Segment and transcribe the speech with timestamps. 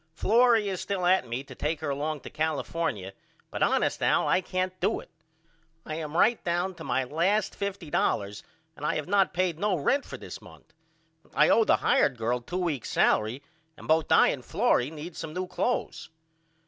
[0.15, 3.13] Florrie is still at me to take her along to California
[3.51, 5.11] but honest Al I can't do it.
[5.85, 8.41] I am right down to my last $50
[8.75, 10.73] and I have not payed no rent for this month.
[11.35, 13.41] I owe the hired girl 2 weeks' salery
[13.77, 16.09] and both I and Florrie needs some new cloths.